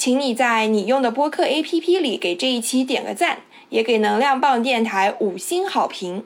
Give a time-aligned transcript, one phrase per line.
[0.00, 6.24] 请你在你用的播客 APP 里给这一期点个赞，也给能量棒电台五星好评。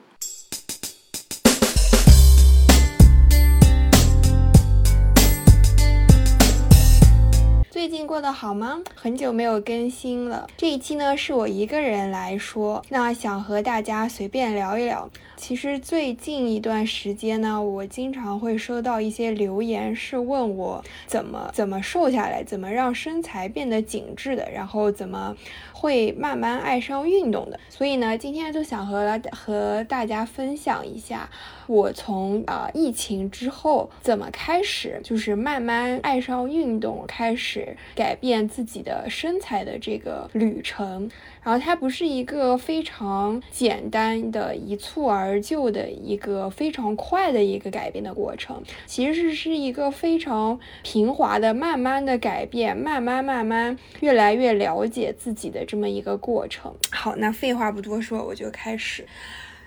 [7.69, 8.79] 最近过得好吗？
[8.95, 15.09] 很久没有更新了，这一期呢是我一个人来说，那想和大家随便聊一聊。
[15.37, 25.35] 其实最近一段时间呢，我经常会收到一些留言，是问我怎么怎么瘦下来，怎么让身材变得紧致的，然后怎么
[25.75, 27.59] 会慢慢爱上运动的。
[27.67, 31.29] 所以呢，今天就想和和大家分享一下，
[31.67, 41.11] 我从啊疫情之后怎么开始，就是慢慢爱上运动，开始改变自己的身材的这个旅程。
[41.43, 56.73] 然后它不是一个非常简单的一蹴而就的一个非常快的一个改变的过程，其实是一个非常平滑的、慢慢的改变，慢慢慢慢越来越了解自己的这么一个过程。
[56.91, 59.05] 好，那废话不多说，我就开始。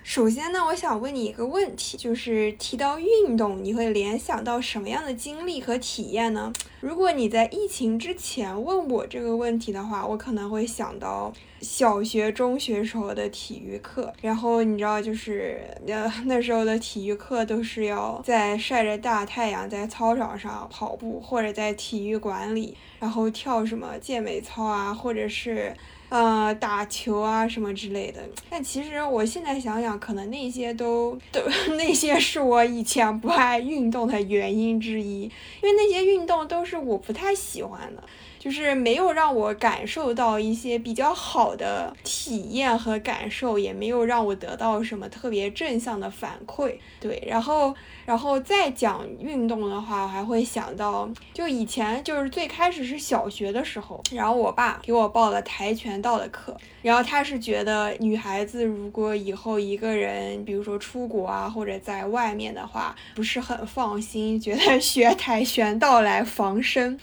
[0.01, 6.51] 首先呢，我想问你一个问题，就是提到运动，你会联想到什么样的经历和体验呢？
[6.79, 14.11] 如果你在疫情之前问我这个问题的话，我可能会想到小学、中学时候的体育课。
[14.21, 25.75] 然后你知道，就是呃那时候的体育课都是要在晒着大太阳，在操场上跑步，或者在体育馆里，然后跳什么健美操啊，或者是。
[26.09, 31.41] 呃，打球啊什么之类的，但其实我现在想想，可能那些都都
[31.77, 38.03] 那些是我以前不爱运动的原因之一，因为那些运动都是我不太喜欢的。
[38.39, 46.75] 就是没有让我感受到一些比较好的体验和感受，也没有让我得到什么特别正向的反馈。
[47.01, 66.97] 对，然后，然后再讲运动的话，我还会想到，就以前就是最开始是小学的时候，然后我爸给我报了跆拳道的课，然后他是觉得女孩子如果以后一个人，比如说出国啊或者在外面的话，不是很放心，觉得学跆拳道来防身。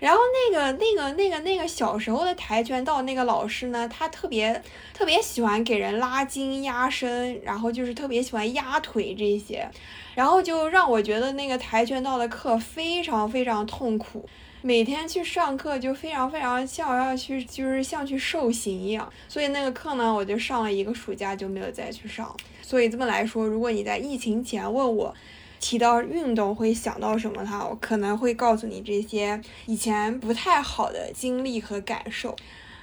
[0.00, 0.18] 然后
[0.50, 4.62] 那个那个那个那个小时候的跆拳道那个老师呢，他特别
[4.92, 9.68] 特别喜欢给人拉筋压身，然后就是特别喜欢压腿这些，
[10.14, 14.28] 然后就让我觉得那个跆拳道的课非常非常痛苦，
[14.60, 22.36] 每天去上课就非常非常像要去就是像去受刑一样，所以那个课呢，我就上了一个暑假就没有再去上。
[22.60, 25.14] 所以这么来说，如果你在疫情前问我。
[25.60, 27.44] 提到运动会想到什么？
[27.44, 32.36] 哈，我可能会告诉你这些以前不太好的经历和感受。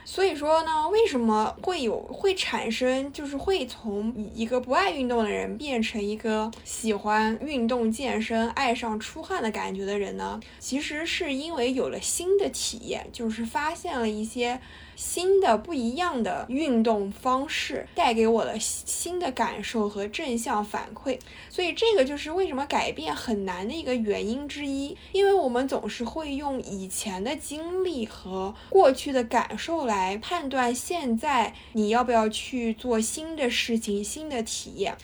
[0.04, 10.40] 所以说呢，为什么会有会产生，就是会从一个不爱运动的人变成一个喜欢运动健身、爱上出汗的感觉的人呢？
[10.60, 14.60] 其实是因为有了新的体验，就是发现了一些。
[15.02, 21.20] 新的不一样的运动方式带给我了新的感受和正向反馈，
[21.50, 24.96] 所以这个就是为什么改变很难的一个原因之一。
[25.12, 34.96] 因为我们总是会用以前的经历和过去的感受来判断现在你要不要去做新的事情、新的体验。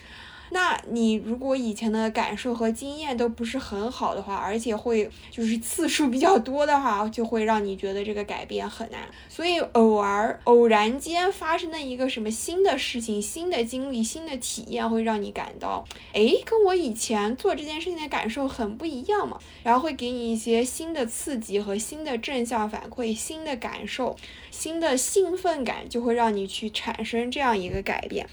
[0.50, 9.00] 那你如果以前的感受和经验都不是很好的话，而且会就是次数比较多的话，就会让你觉得这个改变很难。
[9.28, 19.38] 所以偶尔偶然间发生的一个什么新的事情、新的经历、新的体验，会让你感到，哎，跟我以前做这件事情的感受很不一样嘛。
[19.62, 24.16] 然后会给你一些新的刺激和新的正向反馈、新的感受、
[24.50, 28.26] 新的兴奋感，就会让你去产生这样一个改变。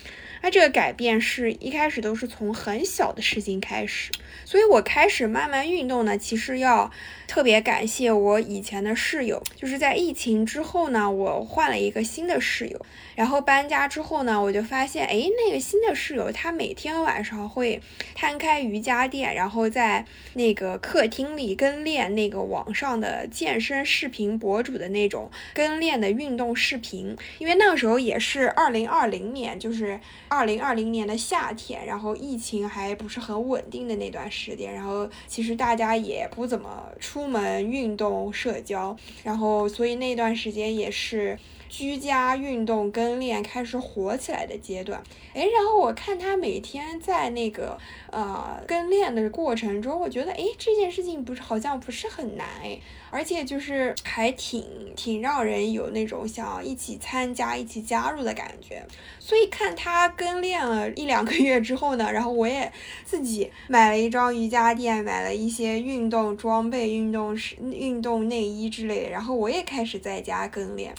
[0.45, 1.95] 它这个改变是一开始。
[2.01, 4.11] 都是从很小的事情开始。
[4.43, 6.91] 所以我开始慢慢运动呢，其实要
[7.27, 12.85] 特别感谢我以前的室友，就是在疫情之后呢，我换了一个新的室友，
[13.15, 17.81] 然后搬家之后呢，我就发现，哎，那个新的室友他每天晚上会
[18.13, 29.97] 摊开瑜伽垫，然后在那个客厅里跟练那个网上的健身视频博主的那种跟练的运动视频，因为那个时候也是二零二零年，就是
[30.27, 34.29] 二零二零年的夏天，然后疫情还不是很稳定的那段。
[34.35, 41.39] 时间，然后其实大家也不怎么出出门运动社交，然后所以那段时间也是
[41.69, 45.01] 居家运动跟练开始火起来的阶段。
[45.33, 47.77] 哎，然后我看他每天在那个
[48.11, 52.79] 呃跟练的过程中，我觉得哎这件事情不是好像不是很难哎。
[53.11, 58.85] 而且就是还挺挺让人有那种想要一起参加、一起加入的感觉。
[59.19, 62.69] 所以看他跟练了一两个月之后呢，然后我也
[63.05, 70.93] 自己买了一张瑜伽垫，买了一些运动装备、运动是运动内衣之类的，然后我也开始在家跟练。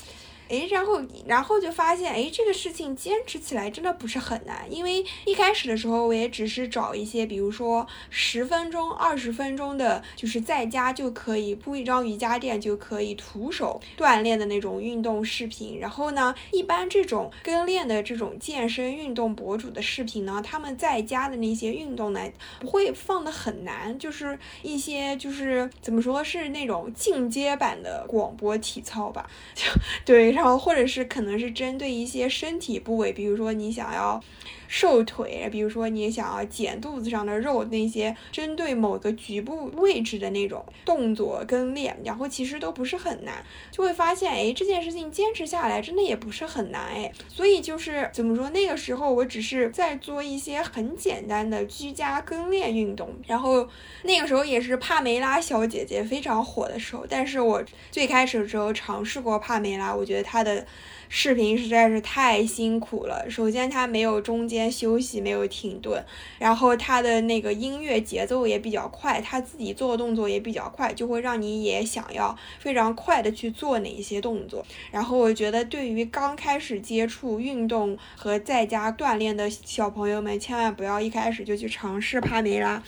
[0.49, 15.81] 哎，然后，然后就发现，哎，这个事情坚持起来真的不是很难，因为一开始的时候，我也只是找一些，比如说十分钟、二十分钟的，就是在家就可以铺一张瑜伽垫就可以徒手锻炼的那种运动视频。
[15.81, 22.21] 然后呢，一般这种跟练的这种健身运动博主的视频呢，他们在家的那些运动呢，
[22.61, 29.65] 不会放的很难，就是一些就是怎么说是那种进阶版的广播体操吧， 就
[30.05, 30.36] 对。
[30.37, 34.23] 然后，或者是可能是针对一些身体部位，比如说你想要
[34.69, 43.35] 瘦腿，比如说你想要减肚子上的肉，那些针对某个局部位置的那种动作跟练，然后其实都不是很难，
[43.71, 53.67] 就会发现，哎，这件事情坚持下来真的也不是很难，哎，所以就是怎么说，那个时候我只是在做一些很简单的居家跟练运动，然后
[54.03, 60.27] 那个时候也是帕梅拉小姐姐非常火的时候，但是我最开始的时候尝试过帕梅拉，我觉得。
[60.27, 60.67] 她的
[61.09, 63.29] 视频实在是太辛苦了。
[63.29, 66.05] 首先，他没有中间休息，没有停顿，
[66.39, 74.65] 然后他的那个音乐节奏也比较快，他自己做的动作也比较快，就会让你也想要非常快的去做哪一些动作。
[74.91, 82.83] 然后，我觉得对于刚开始接触运动和在家锻炼的小朋友们，千万不要一开始就去尝试帕梅拉，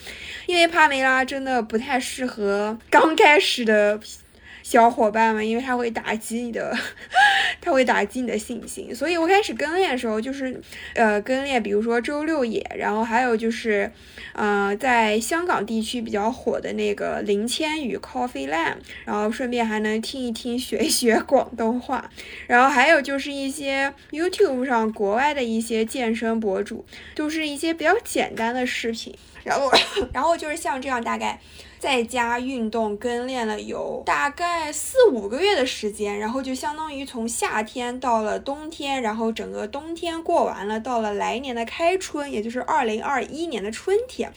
[0.45, 3.99] 因为帕梅拉真的不太适合刚开始的。
[4.69, 6.71] 小伙伴们，因为它会打击你的，
[7.59, 10.61] 它会打击你的信心，所以我开始跟练的时候就是，
[10.93, 13.91] 呃，跟练，比如说周六野，然后还有就是，
[14.33, 18.75] 呃，在香港地区比较火的那个林千羽 Coffee Land，
[19.05, 22.07] 然后顺便还能听一听学一学广东话，
[22.45, 26.85] 然后还有就是一些 YouTube 上国外的一些健身博主，
[27.15, 29.71] 都是一些比较简单的视频，然后，
[30.13, 31.39] 然后就是像这样大概。
[31.79, 44.31] 在家运动跟练了有大概四五个月的时间，然后就相当于从夏天到了冬天，然后整个冬天过完了，到了来年的开春，也就是二零二一年的春天。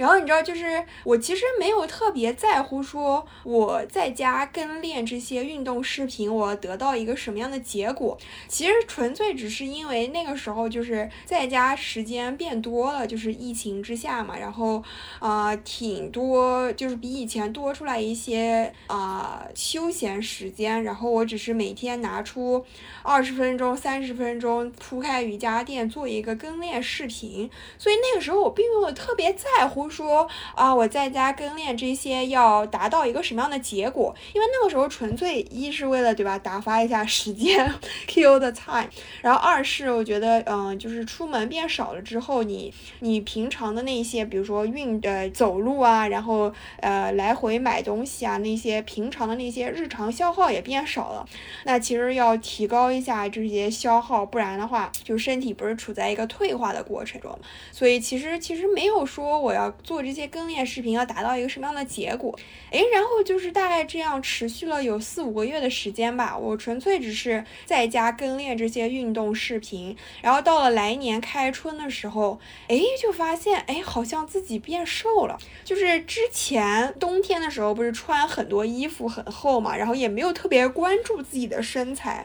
[0.00, 8.16] 然后你知道，就是我其实没有特别在乎说我在家跟练这些运动视频，我得到一个什么样的结果。
[8.48, 14.82] 其实纯粹只是因为那个时候就是在家时间变多了，就是疫情之下嘛，然后
[15.18, 20.82] 啊挺多，就是比以前多出来一些啊休闲时间。
[20.82, 22.64] 然后我只是每天拿出
[23.02, 29.89] 二十分钟、三十分钟铺开瑜伽垫做一个跟练视频，所以那个时候我并没有特别在乎。
[29.90, 34.14] 说啊，我在家跟练这些要达到一个什么样的结果？
[34.32, 37.72] 因为那个时候纯粹一是为了对吧，打发一下时间，
[38.06, 38.88] kill the time。
[39.20, 51.26] 然后二是我觉得，嗯，就是出门变少了之后，你你平常的那些，比如说运呃走路啊，然后呃来回买东西啊，那些平常的那些日常消耗也变少了。
[51.64, 57.36] 那其实要提高一下这些消耗，不然的话，就身体不是处在一个退化的过程中。
[57.72, 59.69] 所以其实其实没有说我要。
[59.82, 62.38] 做这些跟练视频要达到一个什么样的结果？
[62.70, 66.36] 诶，然后就是大概这样持续了有四五个月的时间吧。
[66.36, 75.38] 我纯粹只是在家跟练这些运动视频，然后到了来年开春的时候，诶，就发现诶，好像自己变瘦了。
[75.64, 82.24] 就是之前冬天的时候不是穿很多衣服很厚嘛，然后也没有特别关注自己的身材。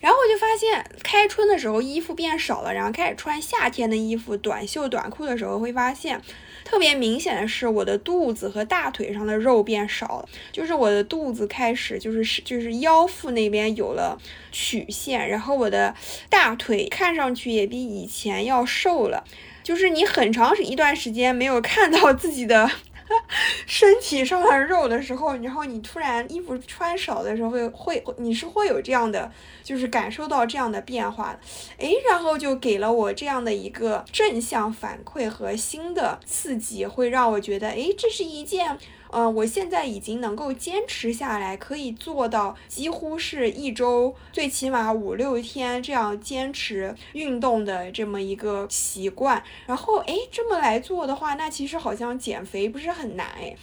[0.00, 6.20] 然后我就发现开春的时候衣服变少了，然后开始穿夏天的衣服，短袖短裤的时候会发现。
[6.70, 14.18] 特别明显的是，我的肚子和大腿上的肉变少了，就是我的肚子开始就是是就是腰腹那边有了
[14.52, 15.94] 曲线，然后我的
[16.28, 19.24] 大腿看上去也比以前要瘦了，
[19.62, 22.70] 就是你很长一段时间没有看到自己的。
[23.66, 29.30] 身体上的肉的时候，然后你突然衣服穿少的时候，会会你是会有这样的，
[29.62, 31.40] 就是感受到这样的变化的，
[31.78, 38.78] 诶，然后就给了我这样的一个正向反馈和新的刺激，会让我觉得，诶，这是一件。
[39.10, 49.42] 嗯，我现在已经能够坚持下来，可以做到几乎是一周最起码五六天这样坚持运动的这么一个习惯。
[49.66, 53.56] 然后，哎，这么来做的话，那其实好像减肥不是很难哎。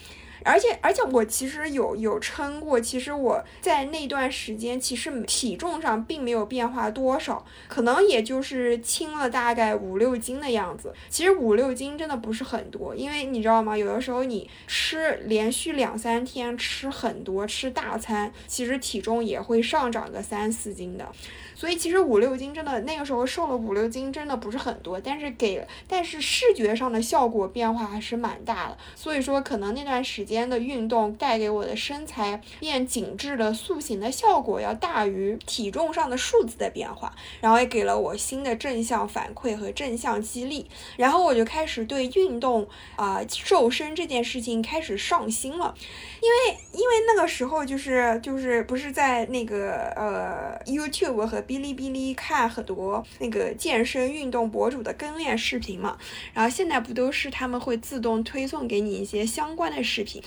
[0.45, 10.93] 而且而且我其实有有称过，其实我在那段时间其实体重上并没有变化多少，可能也就是轻了大概五六斤的样子。
[11.09, 13.75] 其实五六斤真的不是很多，因为你知道吗？
[13.75, 21.09] 有的时候你吃连续两三天吃很多吃大餐，其实体重也会上涨个三四斤的。
[21.55, 28.77] 所以其实五六斤真的那个时候瘦了五六斤真的不是很多，但是给但是视觉上的效果变化还是蛮大的。
[28.95, 45.73] 所以说可能那段时间的运动带给我的身材变紧致的塑形的效果要大于体重上的数字的变化，然后也给了我新的正向反馈和正向激励，然后我就开始对运动啊瘦身这件事情开始上心了，
[46.21, 55.97] 因为因为那个时候就是就是不是在那个呃 YouTube 和哔哩哔哩看很多那个健身运动博主的跟练视频嘛，
[56.33, 60.21] 然后现在不都是他们会自动推送给你一些相关的视频。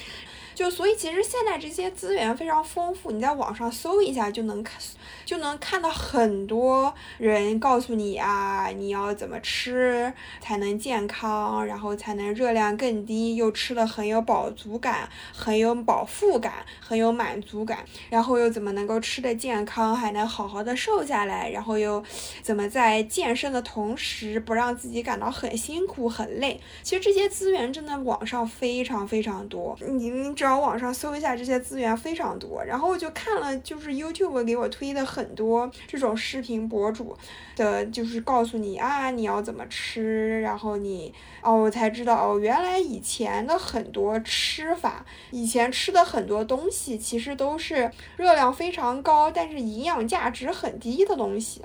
[0.55, 4.81] 就所以，其实现在这些资源非常丰富，你在网上搜一下就能看，
[5.29, 22.03] 就能看到很多人告诉你啊，你要怎么吃才能健康，然后才能热量更低，又吃的很有饱足感，很有饱腹感，很有满足感，然后又怎么能够吃的健康，还能好好的瘦下来，然后又
[22.41, 26.59] 怎么在健身的同时不让自己感到很辛苦很累。
[26.83, 30.49] 其实这些资源真的网上非常非常多，你你只。
[30.49, 37.19] 要网上搜一下这些资源非常多，然后我就看了，就是 YouTube 给我推的很多这种视频博主
[37.57, 51.61] 的，就是告诉你啊，你要怎么吃，然后你哦，我才知道哦，原来以前的很多吃法，以前吃的很多东西其实都是热量非常高，但是营养价值很低的东西。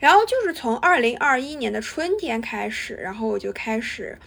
[0.00, 4.18] 然后就是从二零二一年的春天开始，然后我就开始。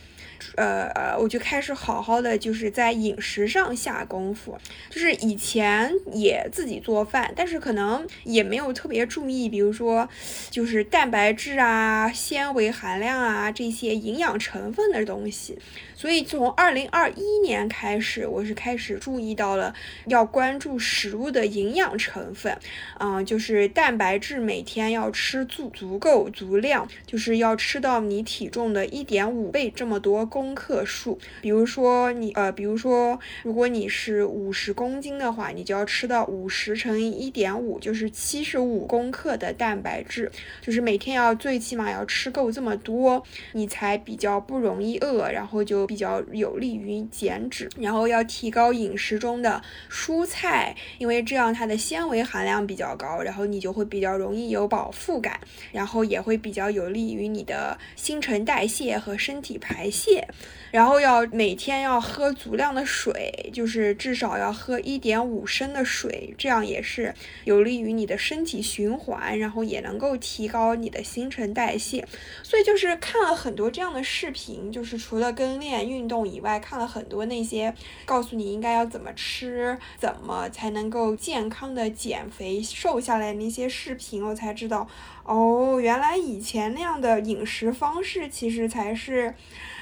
[0.55, 4.57] 呃呃，我就开始好好的就是在饮食上下功夫，
[4.89, 10.07] 就是以前也自己做饭，但是可能也没有特别注意，比如说
[10.49, 15.57] 就是蛋白质啊、纤维含量啊这些营养成分的东西。
[15.99, 19.75] 所以从二零二一年开始，我是开始注意到了
[20.05, 22.57] 要关注食物的营养成分，
[22.97, 31.19] 啊，就是蛋白质每天要吃足足够足量，就是要吃到你体重的一点五倍这么多公克数。
[31.41, 45.88] 比如说你呃，比如说如果你是五十公斤的话，你就要吃到五十乘以一点五，就是七十五公克的蛋白质，就是每天要最起码要吃够这么多，你才比较不容易饿，然后就。
[45.89, 55.39] 比较有利于减脂，然后要提高饮食中的蔬菜，因为这样它的纤维含量比较高，然后你就会比较容易有饱腹感，
[55.71, 60.27] 然后也会比较有利于你的新陈代谢和身体排泄。
[60.69, 67.11] 然后要每天要喝足量的水，就是至少要喝一点五升的水，这样也是
[67.45, 72.07] 有利于你的身体循环，然后也能够提高你的新陈代谢。
[72.43, 77.73] 所以就是看了很多这样的视频，就是除了跟练运动以外，看了很多那些
[78.05, 84.87] 告诉你应该要怎么吃，怎么才能够健康的减肥瘦下来那些视频，我才知道，
[85.23, 89.35] 哦，原来以前那样的饮食方式其实才是。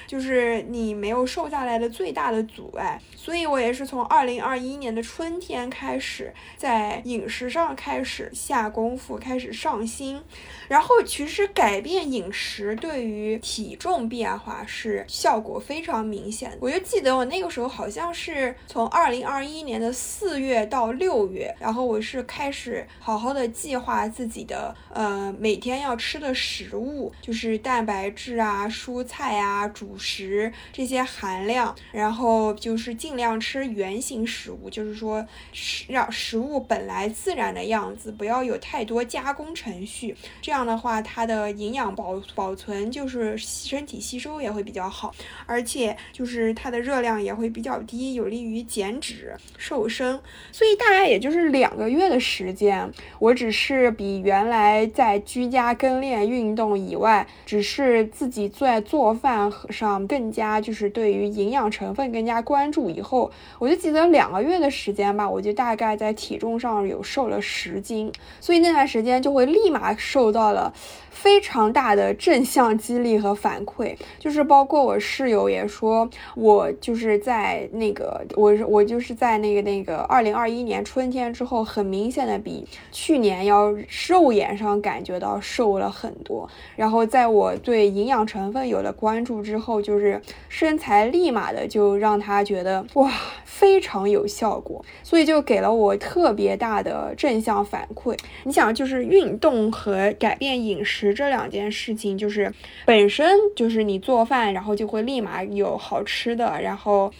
[0.07, 10.19] 就是你没有瘦下来的最大的阻碍，所以我也是从二零二一年的春天开始，在饮食上开始下功夫，开始上心。
[10.67, 16.57] 然后其实改变饮食对于体重变化是效果非常明显的。
[16.61, 45.13] 我就记得我那个时候好像是从二零二一年的四月到六月，然后我是开始好好的计划自己的呃每天要吃的食物，就是蛋白质啊、蔬菜啊、主食这些含量，然后就是尽量吃原形食物，就是说食让食物本来自然的样子，不要有太多加工程序，这样的话它的营养保保存就是身体吸收也会比较好，
[45.45, 50.19] 而且就是它的热量也会比较低，有利于减脂瘦身。
[50.51, 62.89] 所以大概也就是两个月的时间，我只是比原来在居家跟练运动以外，只是自己在做饭上更加就是对于营养成分更加关注。
[62.89, 63.29] 以后
[63.59, 70.73] 我就记得两个月的时间吧，我就大概在体重上有瘦了十斤，所以那段时间就会立马受到了。
[71.09, 83.73] 非常大的正向激励和反馈，就是包括我室友也说，我就是在那个我我就是在那个那个二零二一年春天之后，很明显的比去年要
[84.07, 86.47] 肉眼上感觉到瘦了很多。
[86.75, 93.11] 然后在我对营养成分有了关注之后，就是身材立马的就让他觉得哇
[93.43, 98.17] 非常有效果，所以就给了我特别大的正向反馈。
[98.43, 101.13] 你想，就是运动和改变饮食。
[101.13, 102.53] 这两件事情就是
[102.85, 107.11] 本身就是你做饭，然后就会立马有好吃的，然后。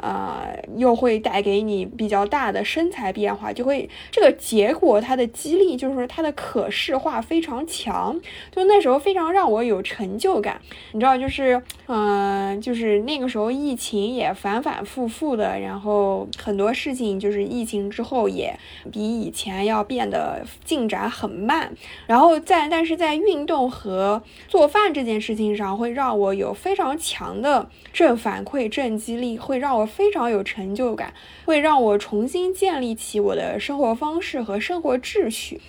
[0.00, 8.20] 呃，又会带给你比较大的身材变化，就会这个结果它的激励就是它的可视化非常强，
[8.50, 10.60] 就那时候非常让我有成就感。
[10.92, 18.58] 你知道，就是嗯，就是那个时候疫情也反反复复的，然后很多事情就是疫情之后也
[18.92, 21.72] 比以前要变得进展很慢，
[22.06, 29.83] 然后在但是在运动和做饭这件事情上会让我有非常强的正反馈、正激励，会让我。
[29.86, 31.12] 非常有成就感，
[31.44, 35.60] 会让我重新建立起我的生活方式和生活秩序，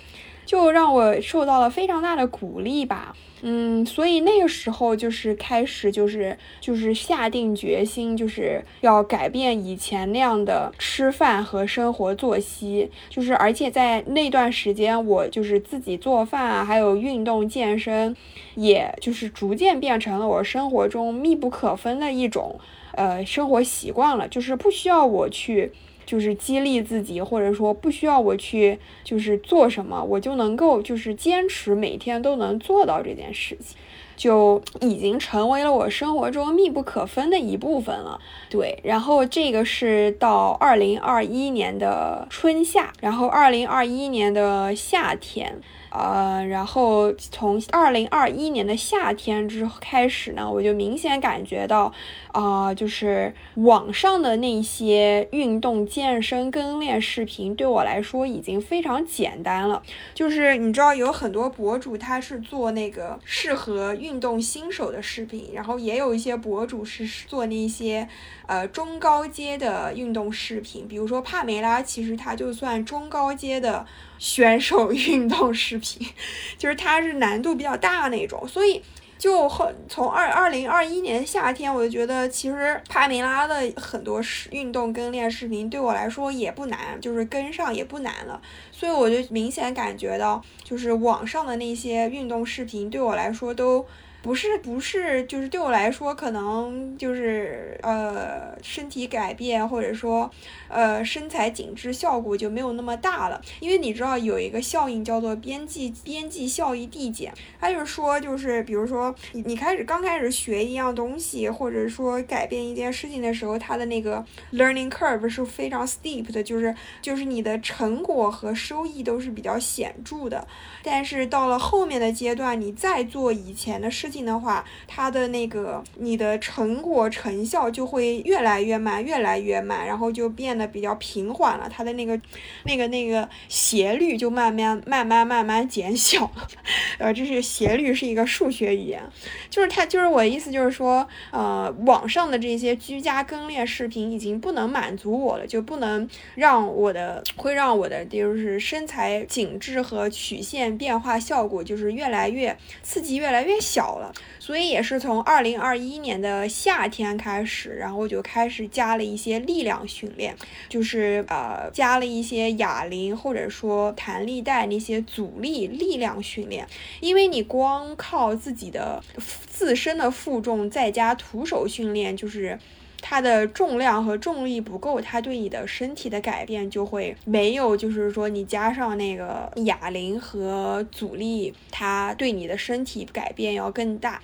[0.44, 3.14] 就让我受到了非常大的鼓励吧。
[3.48, 18.16] 嗯，所以那个时候就是开始，就是就是下定决心，就是要改变以前那样的吃饭和生活作息，就是而且在那段时间，我就是自己做饭啊，还有运动健身，
[18.56, 22.58] 也就是逐渐变成了我生活中密不可分的一种。
[22.96, 25.70] 呃，生活习惯了，就是不需要我去，
[26.06, 33.76] 就是激励自己，或者说不需要我去，就是做什么，我就能够就是坚持每天都能做到这件事情，
[34.16, 38.18] 就已经成为了我生活中密不可分的一部分了。
[38.48, 45.60] 对，然后这个是到二零二一年的春夏，然后二零二一年的夏天。
[45.90, 51.92] 呃，然后从二零二一年的夏天之后开始呢，我就明显感觉到，
[52.32, 59.82] 啊，就是网上的那些运动健身跟练视频对我来说已经非常简单了。
[60.12, 68.06] 就是你知道有很多博主他是做那个适合运动新手的视频，然后也有一些博主是做那些
[68.46, 73.86] 呃中高阶的运动视频，比如说帕梅拉，其实他就算中高阶的。
[74.18, 76.06] 选手运动视频，
[76.58, 78.82] 就是它是难度比较大那种，所以
[79.18, 88.40] 就很从二二零二一年夏天，我就觉得其实帕梅拉的很多视运动跟练视频对我来说也不难，就是跟上也不难了，
[88.72, 93.86] 所以我就明显感觉到，就是网上的那些运动视频对我来说都。
[94.26, 100.28] 不是不是，就是对我来说，可能就是呃身体改变，或者说
[100.66, 103.40] 呃身材紧致效果就没有那么大了。
[103.60, 120.44] 因为你知道有一个效应叫做边际边际效益递减，它就是说就是比如说你你开始刚开始学一样东西，或者说改变一件事情的时候，它的那个 learning curve 是非常 steep 的，就是就是你的成果和收益都是比较显著的。
[120.82, 124.15] 但是到了后面的阶段，你再做以前的事情。
[124.24, 131.68] 的话，它的那个你的成果成效就会越来越慢，越来越慢，然后就变得比较平缓了。
[131.68, 132.18] 它的那个
[132.64, 136.48] 那个那个斜率就慢慢慢慢慢慢减小了。
[136.98, 139.02] 呃，这是斜率是一个数学语言，
[139.50, 154.05] 就是它就是我的意思就是说，呃，网上的这些居家跟练视频已经不能满足我了，就不能让我的会让我的就是身材紧致和曲线变化效果就是越来越刺激越来越小了。
[154.38, 160.34] 所以也是从二零二一年的夏天开始，然后就开始加了一些力量训练，
[160.68, 166.66] 就是呃加了一些哑铃或者说弹力带那些阻力力量训练。
[167.00, 169.02] 因为你光靠自己的
[169.46, 172.58] 自身的负重再加徒手训练，就是。
[173.00, 184.20] 它的重量和重力不够，它对你的身体的改变就会没有，就是说你加上那个哑铃和阻力，它对你的身体改变要更大。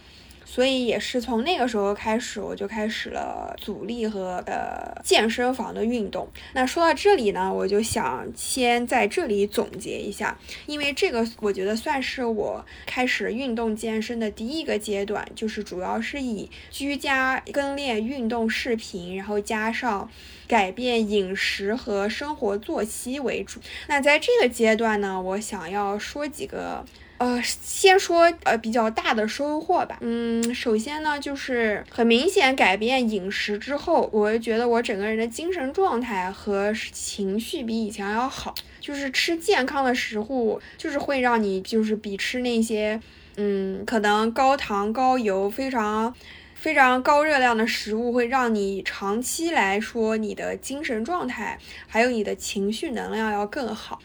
[0.52, 6.28] 所以也是从那个时候开始，我就开始了阻力和呃健身房的运动。
[6.52, 20.10] 那说到这里呢，我就想先在这里总结一下，因为这个我觉得算是我开始运动健身的第一个阶段，就是主要是以居家跟练运动视频，然后加上
[20.46, 23.58] 改变饮食和生活作息为主。
[23.86, 26.84] 那在这个阶段呢，我想要说几个。
[27.22, 29.96] 呃，先说呃比较大的收获吧。
[30.00, 38.52] 嗯，首先呢，就是很明显改变饮食之后，我就觉得我整个人的精神状态和情绪比以前要好。
[38.80, 43.00] 就是吃健康的食物，就是会让你就是比吃那些
[43.36, 46.12] 嗯可能高糖高油非常
[46.56, 51.56] 非常高热量的食物，会让你长期来说你的精神状态
[51.86, 54.00] 还有你的情绪能量要更好。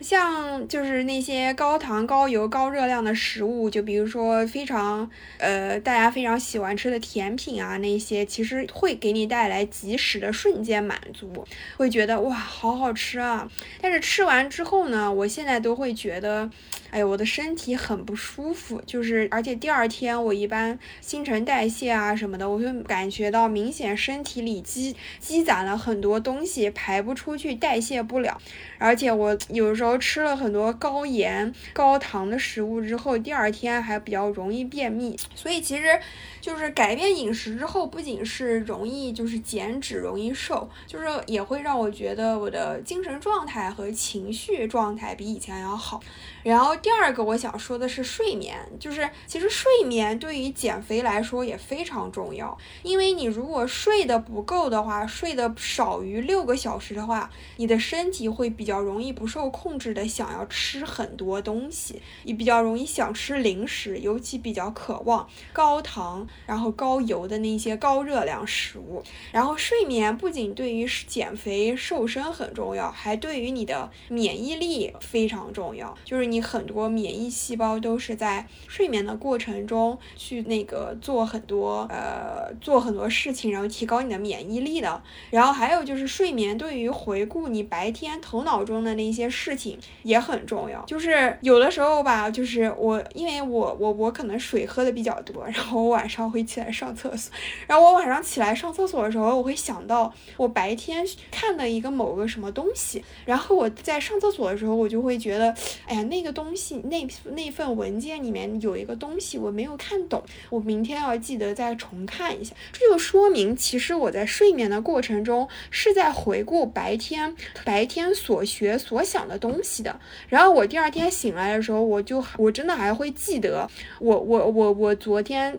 [0.00, 13.48] 像就是那些高糖、高油、高热量的食物，就比如说非常呃大家非常喜欢吃的甜品啊，那些其实会给你带来即时的瞬间满足，会觉得哇好好吃啊。
[13.80, 16.50] 但是吃完之后呢，我现在都会觉得，
[16.90, 28.40] 哎呦我的身体很不舒服，就是而且第二天我一般新陈代谢啊什么的，我会感觉到明显身体里积积攒了很多东西排不出去，代谢不了。
[28.78, 35.14] 而且我有时候吃了很多高盐、高糖的食物之后，第二天还比较容易便秘。
[35.34, 36.00] 所以其实，
[36.46, 46.00] 就是改变饮食之后，不仅是容易就是减脂、容易瘦，就是也会让我觉得我的精神状态和情绪状态比以前要好。
[46.44, 69.02] 然后第二个我想说的是睡眠，就是其实睡眠对于减肥来说也非常重要，因为你如果睡得不够的话，睡得少于六个小时的话，你的身体会比较容易不受控制的想要吃很多东西，也比较容易想吃零食，尤其比较渴望高糖然后高油的那些高热量食物。
[69.30, 76.46] 然后睡眠不仅对于减肥瘦身很重要，还对于你的免疫力非常重要，就是你。
[76.46, 85.02] 很多免疫细胞都是在睡眠的过程中去那个做很多呃做很多事情，然后提高你的免疫力的。
[85.30, 90.80] 然后还有就是睡眠对于回顾你白天头脑中的那些事情也很重要。
[90.84, 97.32] 就是有的时候吧，就是我因为我我我可能水喝的比较多，然后我晚上会起来上厕所。
[97.66, 103.02] 然后我晚上起来上厕所的时候，我会想到我白天看的一个某个什么东西。
[103.24, 105.54] 然后我在上厕所的时候，我就会觉得，
[105.86, 106.26] 哎呀那。
[106.26, 112.52] 个东西那那份文件里面有一个东西我没有看懂，我明天要记得再重看一下。
[112.72, 117.32] 这就说明其实我在睡眠的过程中是在回顾白天
[117.64, 120.00] 白天所学所想的东西的。
[120.28, 125.56] 然后我第二天醒来的时候，我就我真的还会记得我我我我昨天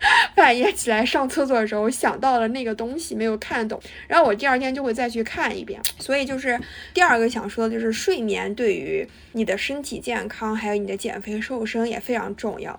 [0.34, 5.80] 半夜起来上厕所的时候想到了那个东西没有看懂，然后我第二天就会再去看一遍。
[5.98, 6.58] 所以就是
[6.94, 10.20] 第二个想说的就是睡眠对于你的身体健。
[10.28, 12.78] 康还有你的减肥瘦身也非常重要，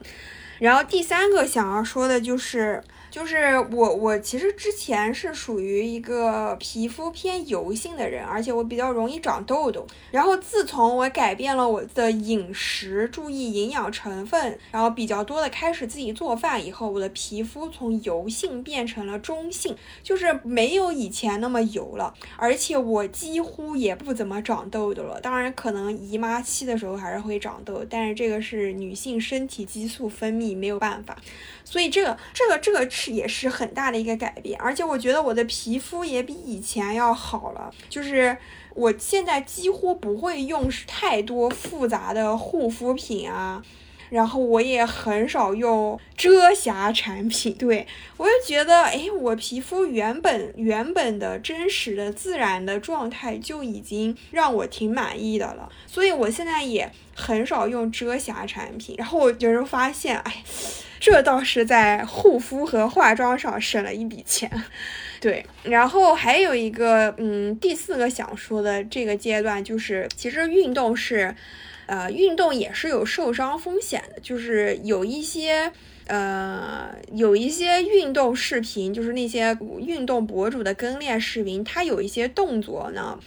[0.60, 2.82] 然后第三个想要说的就是。
[3.12, 9.86] 就是我，我其实之前是属于一个皮肤偏油性的人，而且我比较容易长痘痘。
[10.10, 22.14] 然后自从我改变了我的饮食，注意营养成分，然后比较多的开始自己做饭以后，我的皮肤从油性变成了中性，就是没有以前那么油了。
[22.38, 25.20] 而且我几乎也不怎么长痘痘了。
[25.20, 31.18] 当然，可能姨妈期的时候还是会长痘，但是这个是女性身体激素分泌没有办法。
[31.66, 38.38] 所以这个这个这个是也是很大的一个改变，而且我觉得我的皮肤也比以前要好了，就是
[38.76, 43.60] 我现在几乎不会用太多复杂的护肤品啊，
[44.12, 47.88] 然后我也很少用遮瑕产品，对
[48.18, 60.44] 我就觉得，哎，我皮肤原本原本的真实的自然的状态就已经让我挺满意的了，所以我现在也很少用遮瑕产品，然后我就是发现，哎。
[61.02, 64.50] 这倒是在护肤和化妆上省了一笔钱，
[65.20, 65.46] 对。
[65.64, 71.36] 然后还有一个，嗯，第四个想说的这个阶段就是，其实运动是，
[71.88, 75.74] 呃，运动也是有受伤风险的，就是有一些。
[76.08, 83.18] 呃，有一些运动视频，就是那些运动博主的跟练视频，它有一些动作呢。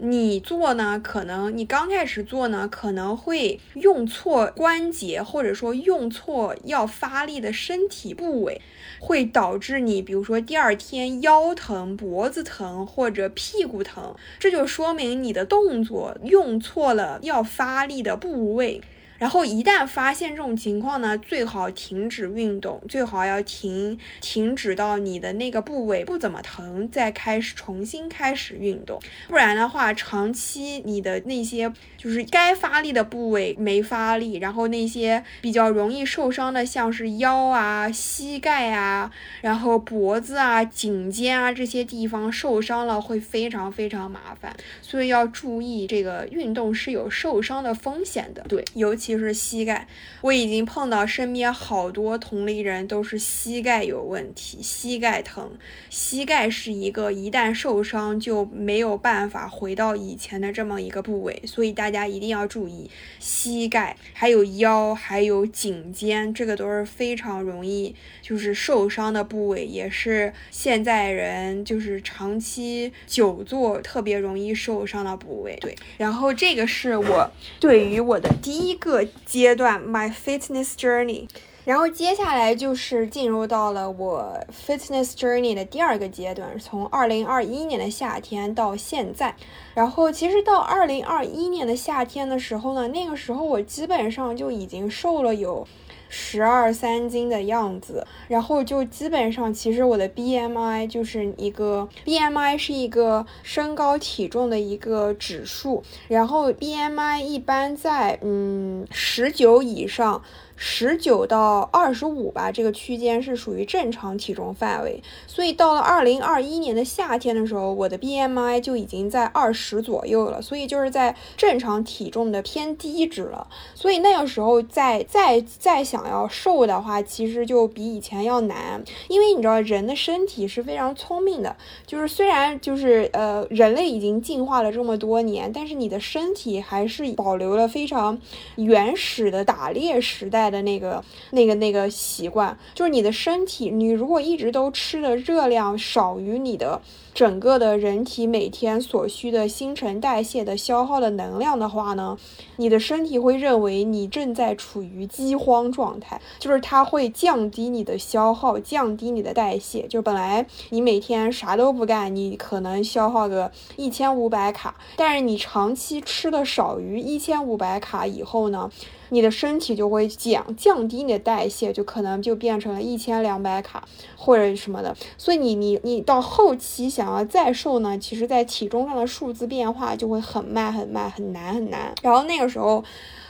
[0.00, 8.60] 你做呢，可能你刚开始做呢，可能会用错关节，或者说用错要发力的身体部位，
[9.00, 18.80] 会导致你，比如说第二天腰疼、脖子疼或者屁股疼，这就说明你的动作用错了要发力的部位。
[19.18, 29.00] 然后一旦发现这种情况呢，最好停止运动，最好要停停止到你的那个部位不怎么疼，再开始重新开始运动。
[29.26, 44.54] 不然的话，长期你的那些就是该发力的部位没发力，然后那些比较容易受伤的，像是腰啊、膝盖啊，然后脖子啊、颈肩啊这些地方受伤了，会非常非常麻烦。
[44.80, 48.44] 所以要注意，这个运动是有受伤的风险的。
[48.48, 49.07] 对，尤其。
[49.08, 49.88] 就是膝盖，
[50.20, 55.50] 我已经碰到身边好多同龄人都是膝盖有问题，膝盖疼。
[55.88, 75.56] 膝盖是一个一旦受伤就没有办法回到以前的这么一个部位，所以大家一定要注意膝盖，还有腰，还有颈肩，这个都是非常容易就是受伤的部位，也是现在人就是长期久坐特别容易受伤的部位。
[75.62, 78.97] 对，然后这个是我对于我的第一个。
[79.24, 81.28] 阶段，my fitness journey，
[81.64, 89.34] 然后接下来就是进入到了我 fitness journey 的第二个阶段，从二零二一年的夏天到现在。
[89.74, 95.66] 然后其实到二零二一年的夏天的时候呢，那个时候我基本上就已经瘦了有。
[96.08, 110.22] 十二三斤的样子，然后就基本上，其实我的 BMI 就是一个 BMI 是一个身高体重的一个指数，然后 BMI 一般在嗯十九以上。
[110.60, 115.00] 十九到二十五吧，这个区间是属于正常体重范围。
[115.28, 123.46] 所以到了二零二一年的夏天的时候，我的 BMI 就已经在二十左右了，所以就是在正常体重的偏低值了。
[123.72, 138.18] 所以那个时候再再再想要瘦的话，其实就比以前要难，因为你知道人的身体是非常聪明的，就是虽然就是呃人类已经进化了这么多年，但是你的身体还是保留了非常
[138.56, 146.80] 原始的打猎时代的那个、那个、那个习惯，就是你的身体，你如果一直都吃的热量少于你的。
[147.14, 152.16] 整个的人体每天所需的新陈代谢的消耗的能量的话呢，
[152.58, 159.88] 你的身体会认为你正在处于饥荒状态，就是它会降低你的消耗，降低你的代谢。
[159.88, 168.70] 就本来你每天啥都不干，你可能消耗个一千五百卡，但是你长期吃的少于一千五百卡以后呢，
[169.08, 173.82] 你的身体就会降降低你的代谢，就可能就变成了一千两百卡
[174.16, 174.96] 或者什么的。
[175.16, 177.08] 所以你你你到后期想。
[177.08, 181.94] 要，再瘦呢，其实在体重上的数字变化就会很慢很慢，很难很难。
[182.02, 182.84] 然后那个时候，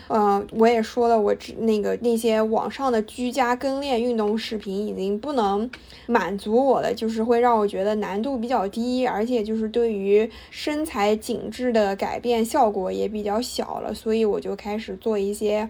[0.09, 5.71] 呃，我也说了，我那个那些网上的居家跟练运动视频已经不能
[6.07, 15.69] 满足我了，就是会让我觉得难度比较低，而且就是对于身材紧致的改变效果也比较小了，所以我就开始做一些。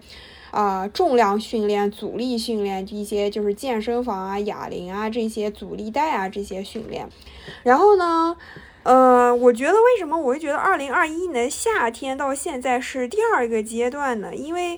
[0.51, 7.07] 啊，重量训练、阻力训练，一些就是健身房啊、哑铃啊这些阻力带啊这些训练。
[7.61, 8.35] 然后呢，
[8.83, 14.33] 呃，我觉得为什么我会觉得二零二一年夏天到现在是第二个阶段呢？
[14.35, 14.77] 因为。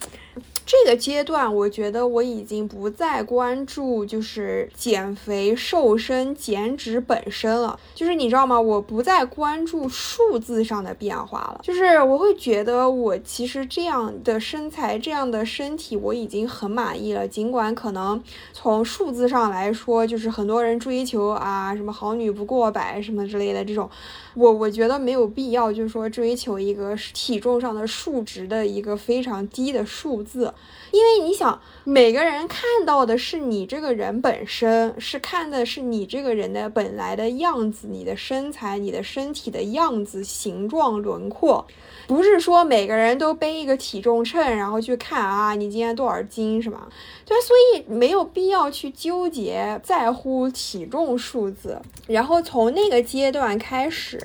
[0.72, 7.78] 这个阶段，我觉得我已经不再关注就是减肥、瘦身、减脂本身了。
[7.94, 8.58] 就是你知道吗？
[8.58, 11.60] 我不再关注数字上的变化了。
[11.62, 17.28] 就是我会觉得我其实这样的身材、这样的身体，我已经很满意了。
[17.28, 23.90] 尽管可能从数字上来说，就是很多人追求啊什么好女不过百什么之类的这种，
[24.34, 30.54] 我我觉得没有必要，就是说追求一个体重上的数值的一个非常低的数字。
[30.92, 41.66] 因为你想，每个人看到的是你这个人本身，是看的是你这个人的本来的样子，你的身材、你的身体的样子、形状、轮廓，
[42.08, 46.88] 不是说每个人都背一个体重秤，然后去看啊，你今天多少斤，是吗？
[47.26, 51.82] 对，所以没有必要去纠结在乎体重数字。
[52.08, 54.20] 然后从那个阶段开始。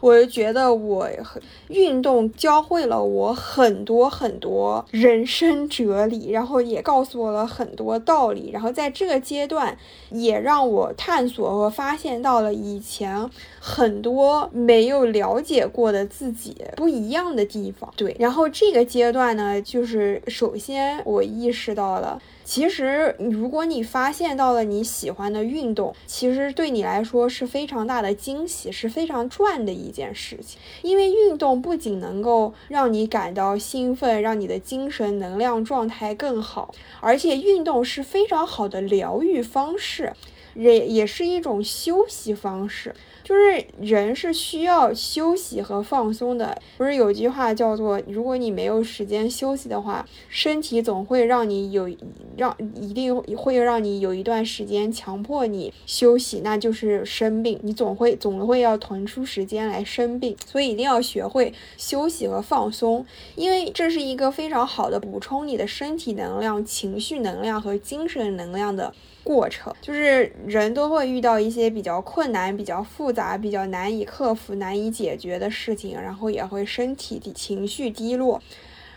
[0.00, 9.76] 我就觉得我很运动教会了我很多很多人生哲理，然后也告诉我了很多道理，然后在这个阶段
[10.10, 13.28] 也让我探索和发现到了以前
[13.60, 17.92] 很多没有了解过的自己不一样的地方。
[17.96, 22.20] 对，然后这个阶段呢，就是首先我意识到了。
[22.44, 30.58] 其实，如果你发现到了你喜欢的运动，其实对你来说是非常大的惊喜，是非常赚的一件事情。
[30.80, 40.14] 因为运动不仅能够让你感到兴奋，让你的精神能量状态更好，而且运动是非常好的疗愈方式，
[40.58, 42.94] 也也是一种休息方式。
[43.24, 51.90] 就是人是需要休息和放松的，不是有句话叫做，如果你没有时间休息的话，身体总会让你有
[52.38, 63.04] 让一定会让你有一段时间强迫你休息，那就是生病，你总会总会要腾出时间来生病，所以一定要学会休息和放松，
[63.36, 68.94] 因为这是一个非常好的补充你的身体能量、情绪能量和精神能量的。
[69.28, 78.40] 过程就是人都会遇到一些比较困难、比较复杂、比较难以克服、难以解决的事情，然后也会身体的情绪低落，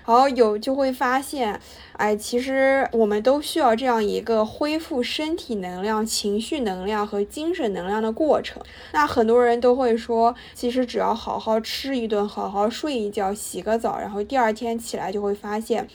[0.05, 1.59] 然后有就会发现，
[1.97, 8.63] 哎，其实我们都需要这样一个恢复身体能量、情绪能量和精神能量的过程。
[8.93, 15.89] 那很多人都会说，其实只要好好吃一顿、好好睡一觉、洗个澡，然后第二天起来就会发现。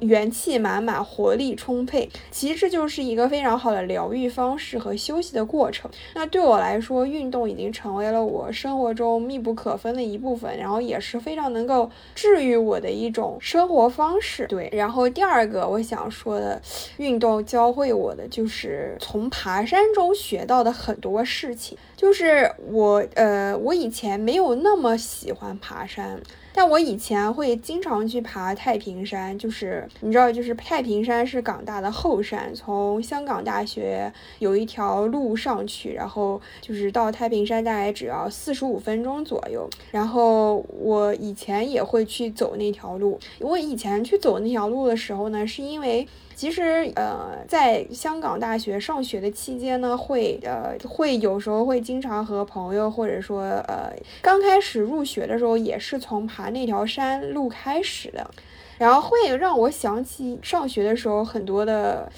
[0.00, 5.90] 元气满满，活力充沛，其实这就是一个非常好的疗愈方式和休息的过程。
[6.14, 14.46] 那对我来说，运动已经成为了我生活中密不可分的一部分，然后也是非常能够治愈我的一种生活方式。
[14.46, 16.60] 对，然后第二个我想说的，
[16.96, 21.76] 运动教会我的就是从爬山中学到的很多事情。
[21.96, 26.20] 就是我，呃，我以前没有那么喜欢爬山。
[26.56, 39.68] 但我以前会经常去爬太平山，就是你知道，就是太平山是港大的后山，从香港大学有一条路上去，然后就是到太平山大概只要四十五分钟左右。
[39.90, 46.06] 然后我以前也会去走那条路，我以前去走那条路的时候呢，是因为。
[46.34, 58.30] 其实，呃，在香港大学上学的期间呢，会，呃，会有时候会经常和朋友，或者说，呃，刚开始入学的时候，也是从爬那条山路开始的，
[58.78, 62.10] 然后会让我想起上学的时候很多的。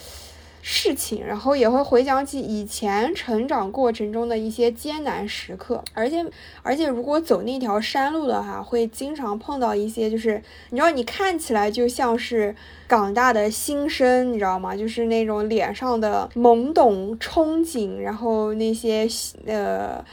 [0.68, 6.26] 事情，然后也会回想起以前成长过程中的一些艰难时刻，而且
[6.64, 12.52] 而且如果走那条山路的话，会经常碰到一些，就是你知道，你看起来就像是
[12.88, 14.74] 港大的新生，你知道吗？
[14.74, 19.06] 就是那种脸上的懵懂憧憬，然后那些
[19.46, 20.04] 呃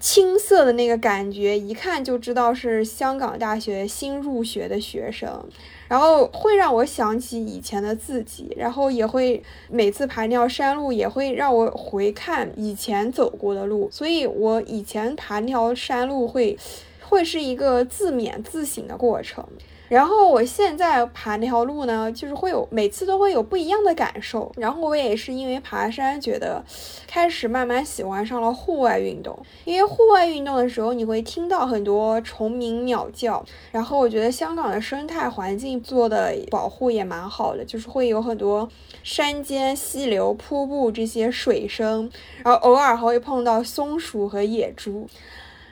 [0.00, 5.46] 青涩的那个感觉，一看就知道是香港大学新入学的学生。
[5.88, 16.56] 然后会让我想起以前的自己，然后也会每次爬那条山路，也会让我回看以前走过的路，所以我以前爬那条山路会，
[17.02, 19.44] 会是一个自勉自省的过程。
[19.90, 24.52] 然后我现在爬那条路呢，就是会有每次都会有不一样的感受。
[24.56, 26.64] 然后我也是因为爬山，觉得
[27.08, 29.36] 开始慢慢喜欢上了户外运动。
[29.64, 33.44] 因为户外运动的时候，你会听到很多虫鸣鸟叫。
[33.72, 38.68] 然后我觉得香港的生态环境做的保护也蛮好的，就是会有很多
[39.02, 42.08] 山间溪流、瀑布这些水声，
[42.44, 45.08] 然后偶尔还会碰到松鼠和野猪。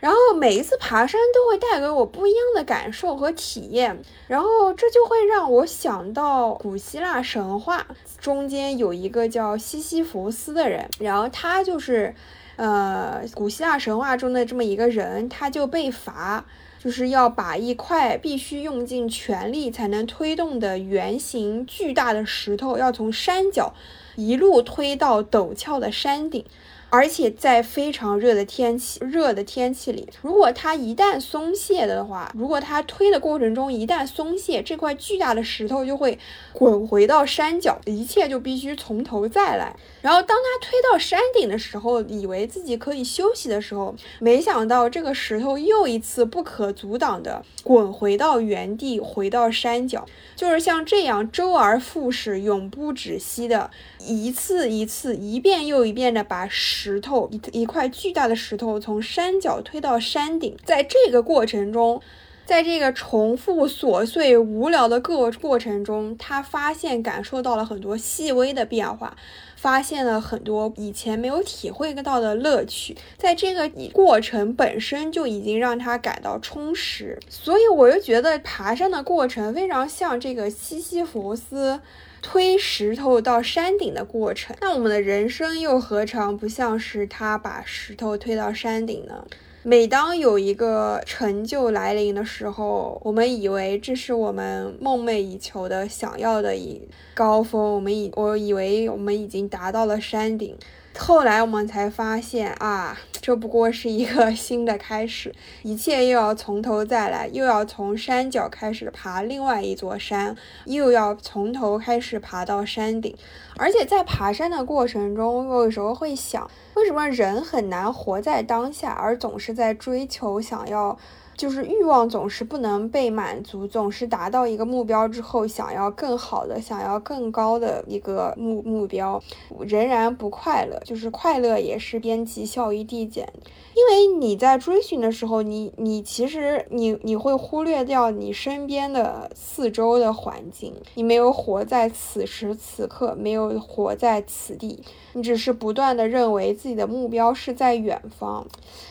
[0.01, 7.87] 然后每一次爬山都会带给我不一样的感受和体验，然后这就会让我想到古希腊神话
[8.21, 12.15] 中间有一个叫西西弗斯的人，然后他就是，
[12.57, 16.45] 呃，古希腊神话中的这么一个人，他就被罚，
[16.79, 23.75] 就是要把一块必须用尽全力才能推动的圆形巨大的石头，要从山脚
[24.15, 26.45] 一路推到陡峭的山顶。
[26.91, 36.19] 而且在非常热的天气，热的天气里，如果它一旦松懈的话，如果它推的过程中一旦松懈，这块巨大的石头就会
[36.53, 39.77] 滚回到山脚，一切就必须从头再来。
[40.03, 50.07] 然后当他推到山顶的时候，以为自己可以休息的时候，没想到这个石头又一次不可阻挡的滚回到原地，回到山脚，
[50.37, 53.71] 就是像这样周而复始、永不止息的，
[54.07, 56.99] 一次一次、一遍又一遍的把石。
[57.01, 62.03] 头一一块巨大的石头从山脚推到山顶，在这个过程中，
[62.45, 69.17] 在这个重复琐碎无聊的过过程中，他发现感受到了很多细微的变化，
[69.61, 81.81] 发现了很多以前没有体会到的乐趣，在这个过程本身就已经让他感到充实，所以我又觉得爬山的过程非常像这个西西弗斯。
[82.21, 89.25] 推石头到山顶的过程，那我们的人生又何尝不像是他把石头推到山顶呢？
[89.65, 96.81] 每当有一个成就来临的时候，我们以为这是我们梦寐以求的、想要的一
[97.13, 100.57] 高峰，我们以我以为我们已经达到了山顶。
[100.99, 105.33] 后来我们才发现啊，这不过是一个新的开始，
[105.63, 113.17] 一切又要从头再来，又要从山脚开始爬另外一座山，又要从头开始爬到山顶。
[113.57, 120.99] 而且在爬山的过程中，我有时候会想，为什么人很难活在当下，而总是在追求想要。
[121.39, 129.23] 就是欲望总是不能被满足，总是达到一个目标之后，想要更好的，想要更高的一个目目标，
[129.61, 130.79] 仍然不快乐。
[130.85, 133.33] 就是快乐也是边际效益递减，
[133.79, 148.45] 因为你在追寻的时候，你你其实你你会忽略掉你身边的四周的环境，你没有活在此时此刻，没有活在此地，你只是不断的认为自己的目标是在远方。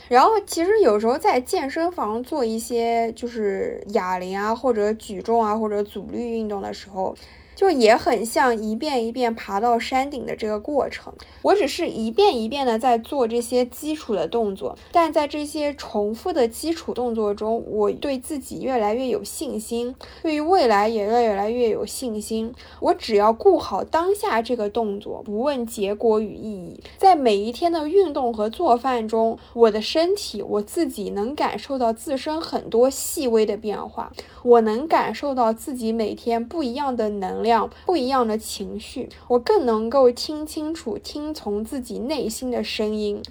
[0.08, 7.14] 然后其实有时候在健身房做一些就是哑铃啊，或者举重啊，或者阻力运动的时候。
[7.58, 22.54] 就也很像一遍一遍爬到山顶的这个过程，我只是一遍一遍的在做这些基础的动作，但在这些重复的基础动作中，我对自己越来越有信心，对于未来也越来越有信心。
[22.80, 37.47] 我只要顾好当下这个动作，不问结果与意义，在每一天的运动和做饭中，我的身体我自己能感受到自身很多细微的变化，我能感受到自己每天不一样的能量。
[37.86, 43.24] 不一样的情绪，我更能够听清楚、听从自己内心的声音。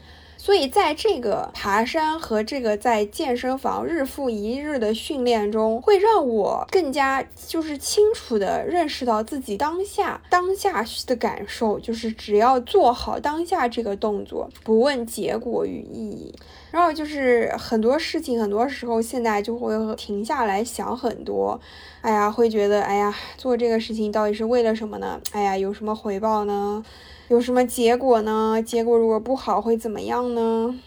[0.46, 16.32] 所以，在这个爬山和这个在健身房日复一日的训练中，会让我更加就是清楚的认识到自己当下当下的感受，就是只要做好当下这个动作，不问结果与意义。
[16.70, 21.60] 然后就是很多事情，很多时候现在就会停下来想很多，
[22.02, 25.20] 哎呀，会觉得，哎呀，做这个事情到底是为了什么呢？
[25.32, 26.84] 哎呀，有什么回报呢？
[27.28, 28.62] 有什么结果呢？
[28.64, 30.78] 结果如果不好会怎么样呢？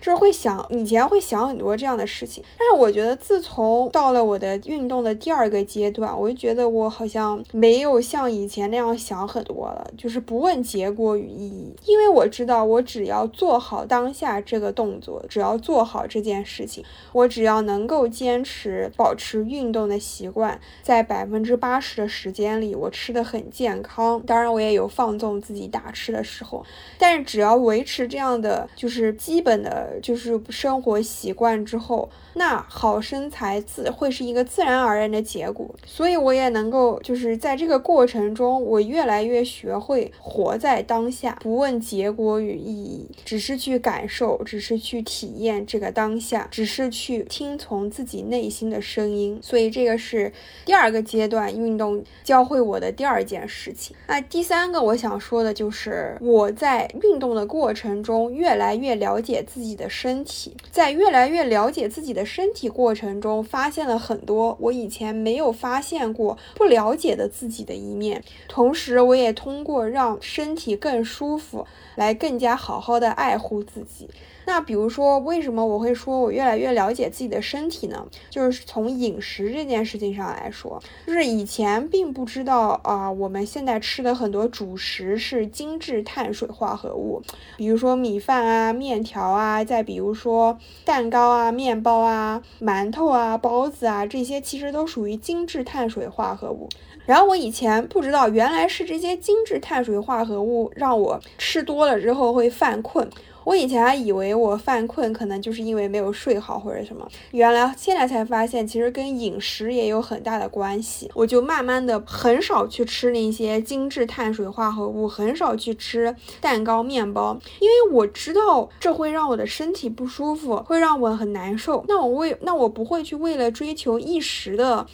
[0.00, 16.82] 就是会想，以前会想很多这样的事情，但是我觉得自从到了我的运动的第二个阶段，我就觉得我好像没有像以前那样想很多了，就是不问结果与意义，因为我知道我只要做好当下这个动作，只要做好这件事情，
[17.12, 26.64] 我只要能够坚持保持运动的习惯，在百分之八十的时间里，我吃的很健康，当然我也有放纵自己大吃的时候，
[26.96, 29.89] 但是只要维持这样的就是基本的。
[30.00, 32.08] 就是生活习惯之后。
[32.34, 49.40] 那好身材自会是一个自然而然的结果，所以我也能够就是在这个过程中，我越来越学会活在当下，不问结果与意义，只是去感受，只是去体验这个当下，只是去听从自己内心的声音。
[49.42, 50.32] 所以这个是
[50.64, 53.96] 第二个阶段运动教会我的第二件事情。
[54.06, 62.20] 那第三个我想说的就是我在运动的过程中越来越了解自己的身体，在越来越了解自己的。
[62.24, 71.66] 身体过程中发现了很多我以前没有发现过、不了解的自己的一面，同时我也通过让身体更舒服，
[71.96, 74.08] 来更加好好的爱护自己。
[74.52, 78.04] 那比如说，为什么我会说我越来越了解自己的身体呢？
[78.30, 87.22] 就是从饮食这件事情上来说，就是以前并不知道啊，我们现在吃的很多主食是精致碳水化合物，
[87.56, 96.68] 比如说米饭啊、面条啊，再比如说蛋糕啊、面包啊、馒头啊、包子啊，这些其实都属于精致碳水化合物。
[97.06, 103.08] 然后我以前不知道，原来是这些精致碳水化合物让我吃多了之后会犯困。
[103.50, 111.10] 我以前还以为我犯困可能就是因为没有睡好或者什么，原来现在才发现，其实跟饮食也有很大的关系。
[111.14, 121.84] 我就慢慢的很少去吃那些精致碳水化合物，很少去吃蛋糕、面包，因为我知道这会让我的身体不舒服，会让我很难受。
[121.88, 124.86] 那我为那我不会去为了追求一时的。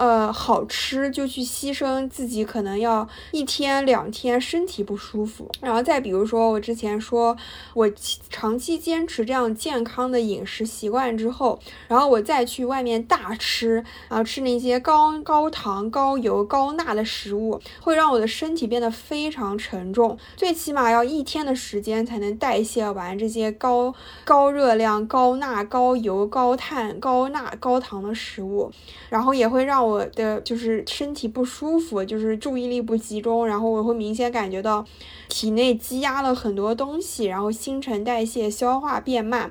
[0.00, 5.46] 呃，好吃就去牺牲自己，可能要一天两天身体不舒服。
[5.60, 7.36] 然后再比如说，我之前说
[7.74, 7.86] 我
[8.30, 23.94] 长期坚持这样健康的饮食习惯之后，然后我再去外面大吃，然后吃那些高高糖、高油、高钠的食物，会让我的身体变得非常沉重，最起码要一天的时间才能代谢完这些高
[24.24, 28.72] 高热量、高钠、高油、高碳、高钠、高糖的食物，
[29.10, 29.89] 然后也会让。
[29.89, 34.86] 我我的就是身体不舒服，就是注意力不集中，然后我会明显感觉到
[35.28, 39.50] 体内积压了很多东西，然后新陈代谢、消化变慢。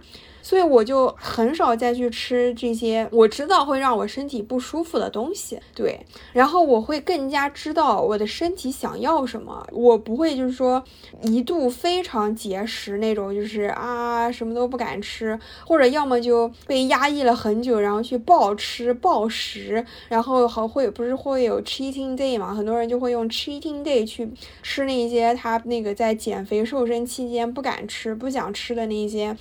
[0.49, 5.59] 所以我就很少再去吃这些我知道会让我身体不舒服的东西。
[5.75, 10.83] 对，然后我会更加知道我的身体想要什么，我不会就是说
[11.21, 22.55] 一度非常节食那种，就是啊什么都不敢吃，或者要么就被压抑了很久，然后去暴吃暴食，然后还会不是会有 cheating day 嘛？
[22.55, 24.27] 很多人就会用 cheating day 去
[24.63, 29.37] 吃那些他那个在减肥瘦身期间不敢吃、不想吃的那些。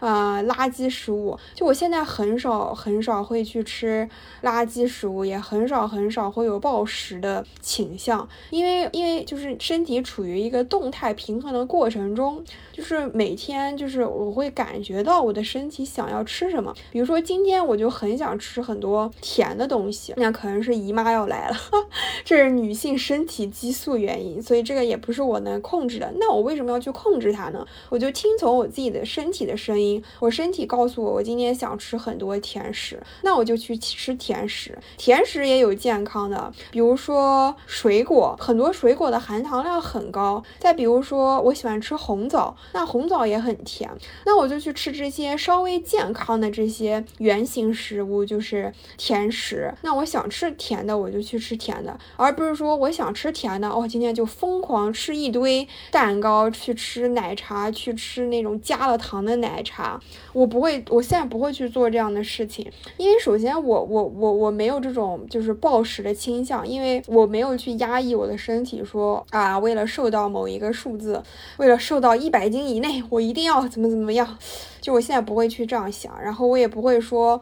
[0.00, 4.08] 呃，垃圾食物，就我现在很少很少会去吃
[4.42, 21.56] 垃圾食物，也很少很少会有暴食的倾向，因为因为就是身体处于一个动态平衡的过程中，就是每天就是我会感觉到我的身体想要吃什么，比如说今天我就很想吃很多甜的东西，那可能是姨妈要来了，
[22.24, 27.66] 这是女性身体激素原因，所以这个也不是我能控制的，那我为什么要去控制它呢？
[27.88, 29.87] 我就听从我自己的身体的声音。
[30.20, 34.78] 我身体告诉我，我今天想吃很多甜食，那我就去吃甜食。
[34.96, 40.42] 甜食也有健康的，比如说水果，很多水果的含糖量很高。
[40.58, 43.90] 再比如说，我喜欢吃红枣，那红枣也很甜，
[44.26, 49.72] 那我就去吃这些稍微健康的这些原型食物，就是甜食。
[49.82, 59.77] 那我想吃甜的，我就去吃甜的，而不是说我想吃甜的，哦，今天就疯狂吃一堆蛋糕，去吃奶茶，去吃那种加了糖的奶茶。
[59.78, 60.00] 啊，
[60.32, 71.22] 我不会，我现在不会去做这样的事情，因为首先我我我我没有这种就是暴食的倾向，因为我没有去压抑我的身体，说啊，为了瘦到某一个数字，
[71.58, 74.36] 为了瘦到一百斤以内，我一定要怎么怎么样，
[74.80, 77.40] 就我现在不会去这样想，然后我也不会说。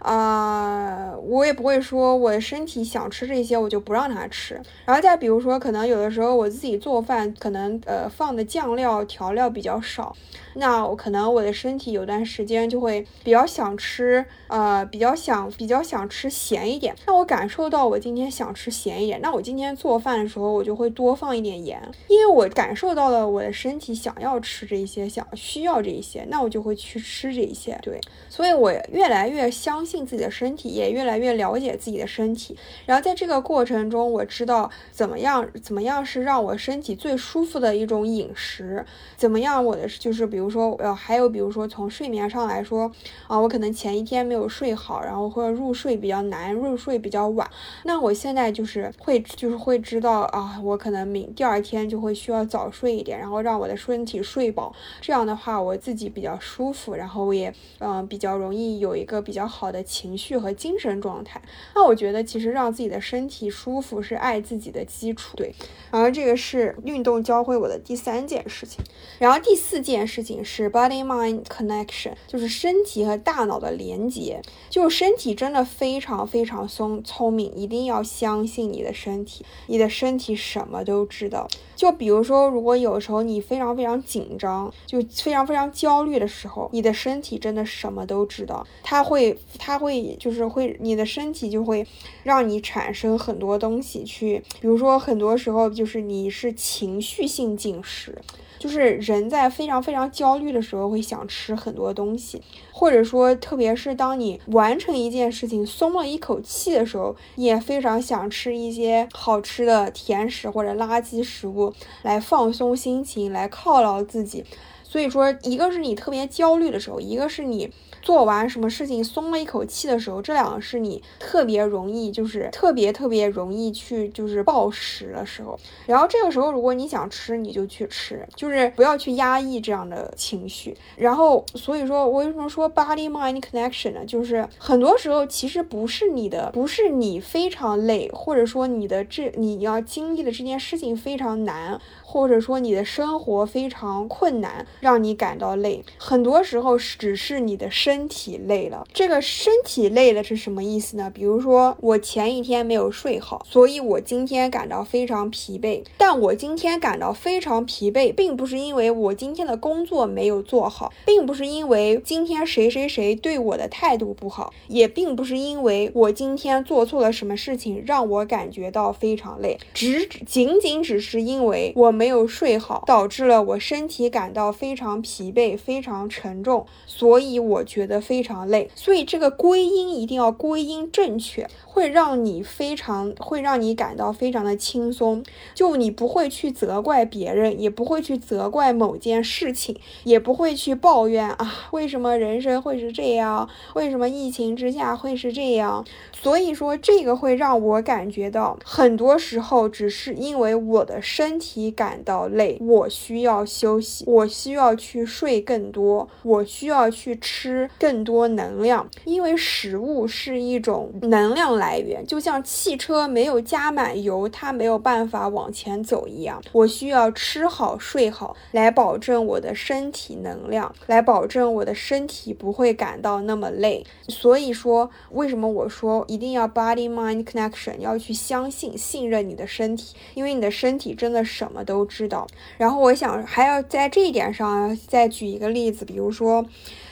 [0.00, 4.60] 啊，我也不会说我的身体想吃这些，我就不让他吃。
[4.84, 10.14] 然后再比如说，可能有的时候我自己做饭，可能呃放的酱料调料比较少，
[10.54, 16.94] 那我可能我的身体有段时间就会比较想吃，呃比较想比较想吃咸一点。
[17.06, 27.76] 那我感受到我今天想吃咸一点，那我今天做饭的时候我就会多放一点盐，因为我感受到了我的身体想要吃这些，想需要这些，那我就会去吃这些。
[27.82, 29.87] 对，所以我越来越相。
[29.88, 32.54] 信自己的身体，也越来越了解自己的身体。
[32.84, 38.84] 然后在这个过程中，我知道怎么样，怎么样是让我身体最舒服的一种饮食。
[39.16, 42.92] 怎么样，我的就是，比如说，呃，还有比如说从睡眠上来说，
[43.26, 47.48] 啊，我可能前一天没有睡好，然后或者入睡比较难，入睡比较晚。
[47.84, 54.74] 那我现在就是会，就是会知道啊，我可能明第二天就会需要早睡一点，然后让我的身体睡饱。
[55.00, 59.77] 这样的话，我自己比较舒服，然后我也嗯比较容易有一个比较好的。
[59.82, 61.40] 情绪和精神状态，
[61.74, 65.36] 那我觉得其实让自己的身体舒服是爱自己的基础。
[65.36, 65.54] 对，
[65.90, 68.84] 然后这个是运动教会我的第三件事情。
[69.18, 74.40] 然后第四件事情是 body mind connection，就是身体和大脑的连接。
[74.68, 81.48] 就身体真的非常非常聪聪明，一定要相信你的身体，你的身体什么都知道。
[81.74, 89.38] 就比如说，如果有时候你非常非常紧张，就非常非常焦虑的时候，你的身体真的什么都知道，它会。
[89.68, 91.86] 它会就是会，你的身体就会
[92.22, 98.18] 让你产生很多东西去，比如说很多时候就是你是情绪性进食，
[98.58, 102.40] 就是人在非常非常焦虑的时候会想吃很多东西，
[102.72, 114.42] 或者说特别是当你完成一件事情松了一口气的时候，也非常想吃一些好吃的甜食或者垃圾食物来放松心情，来犒劳自己。
[114.82, 117.70] 所以说，一个是你特别焦虑的时候，一个是你。
[118.02, 125.58] 做完什么事情松了一口气的时候，这两个是你特别容易，就是特别特别容易去就是暴食的时候。
[125.86, 130.76] 然后这个时候，如果你想吃，你就去吃，就是不要去压抑这样的情绪。
[130.96, 134.04] 然后，所以说我为什么说 body mind connection 呢？
[134.06, 141.80] 就是很多时候其实不是你的，不是你非常累，或者说你的这你要经历的这件事情非常难。
[142.10, 148.86] 或者说你的生活非常困难，让你感到累，很多时候只是你的身体累了。
[148.94, 151.12] 这个身体累了是什么意思呢？
[151.14, 155.84] 比如说我前一天没有睡好，所以我今天感到非常疲惫。
[155.98, 171.97] 但我今天感到非常疲惫，并不是因为我今天的工作没有做好，并不是因为今天谁谁谁对我的态度不好，也并不是因为我今天做错了什么事情让我感觉到非常累，只仅仅只是因为我。
[171.98, 178.70] 没有睡好，导致了我身体感到非常疲惫、非常沉重，所以我觉得非常累。
[178.76, 185.24] 所以这个归因一定要归因正确，会让你非常会让你感到非常的轻松。
[185.54, 193.48] 就你不会去责怪别人，也不会去责怪某件事情，也不会去抱怨啊，为什么人生会是这样？
[193.74, 195.84] 为什么疫情之下会是这样？
[196.12, 216.42] 所以说，这个会让我感觉到，很多时候只是因为我的身体感感到累，我需要休息，我需要去睡更多，我需要去吃更多能量，因为食物是一种能量来源，就像汽车没有加满油，它没有办法往前走一样。
[216.52, 223.86] 我需要吃好睡好，来保证我的身体能量，来保证我的身体不会感到那么累。
[224.08, 226.04] 所以说，为什么我说？
[226.06, 232.26] 一定要 body mind connection，要去相信、信任你的身体，因为你的身体真的什么都都知道。
[232.56, 236.44] 然后我想还要在这一点上再举一个例子，比如说。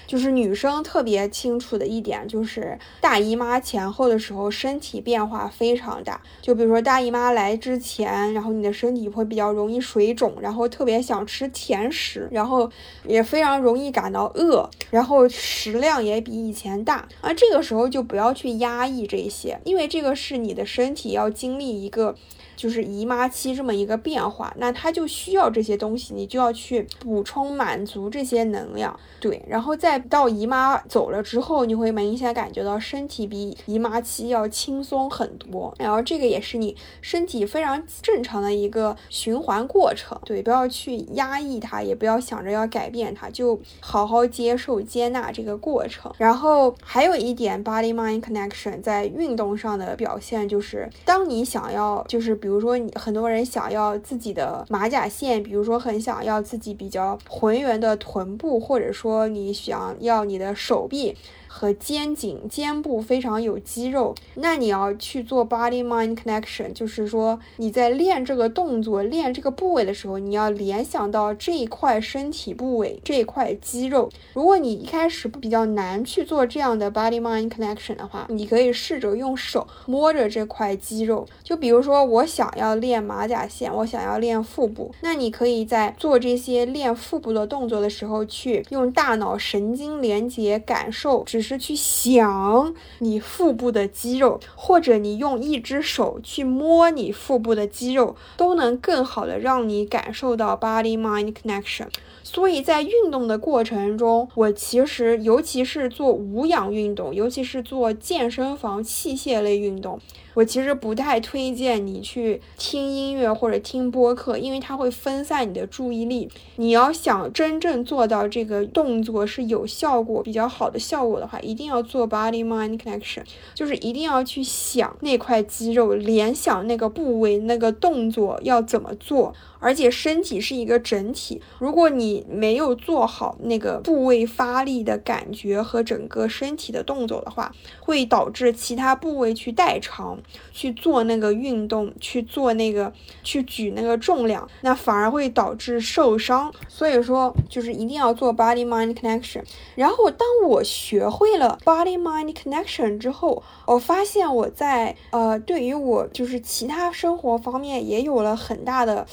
[0.07, 6.21] 就是女生特别清楚的一点，就是大姨妈前后的时候，身体变化非常大。
[6.41, 12.71] 就比如说大姨妈来之前，然后你的身体会比较容易水肿，然后特别想吃甜食，然后
[13.05, 17.09] 也非常容易感到饿，然后食量也比以前大。
[17.21, 22.15] 啊，这个时候就不要去压抑这些，因为这个是你的身体要经历一个。
[22.57, 46.11] 就是姨妈期这么一个变化，那它就需要这些东西，你就要去补充满足这些能量，对，然后再到姨妈走了之后，你会明显感觉到身体比姨妈期要轻松很多，然后这个也是你身体非常正常的一个循环过程，对，不要去压抑它，也不要想着要改变它，就好好接受接纳这个过程。
[46.17, 52.35] 然后还有一点，body mind connection 在运动上的表现就是，当你想要就是。
[52.47, 61.17] 比如说，你很多人想要自己的马甲线，比如说很想要自己比较浑圆的臀部，或者说你想要你的手臂。
[61.59, 74.11] 和肩颈、肩部非常有肌肉，那你要去做 body mind connection，就是说你在练这个动作、练这个部位的时候，你要联想到这一块身体部位、这一块肌肉。
[74.35, 81.27] 如果你一开始比较难去做这样的 body mind connection 的话，你可以试着用手摸着这块肌肉。
[81.43, 101.87] 就比如说，我想要练马甲线，我想要练腹部，那你可以在做这些练腹部的动作的时候，去用大脑神经连接感受，只是去想你腹部的肌肉，或者你用一只手去摸你腹部的肌肉，都能更好的让你感受到 body mind connection。
[102.29, 110.01] 所以在运动的过程中，我其实尤其是做无氧运动，尤其是做健身房器械类运动。
[110.35, 116.29] 我其实不太推荐你去听音乐或者听播客，因为它会分散你的注意力。
[116.57, 123.23] 你要想真正做到这个动作是有效果、比较好的效果的话，一定要做 body mind connection，
[123.55, 129.33] 就是一定要去想那块肌肉，联想那个部位、那个动作要怎么做。
[129.67, 140.17] 而且身体是一个整体，如果你没有做好那个部位发力的感觉和整个身体的动作的话，会导致其他部位去代偿，
[140.53, 142.93] 去做那个运动，去做那个
[143.25, 146.55] 去举那个重量，那反而会导致受伤。
[146.69, 149.43] 所以说，就是一定要做 body mind connection。
[149.75, 159.05] 然后，当我学会了 body mind connection 之后，我发现我在呃，对于我就是其他生活方面也有了很大的。